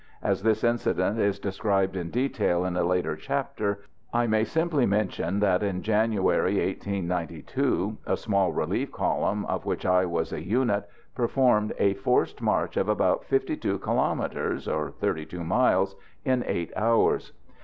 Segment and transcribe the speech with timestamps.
[0.23, 3.81] As this incident is described in detail in a later chapter,
[4.11, 10.07] I may simply mention that in January, 1892, a small relief column, of which I
[10.07, 15.95] was a unit, performed a forced march of about 52 kilomètres, or 32 miles
[16.25, 17.33] in eight hours.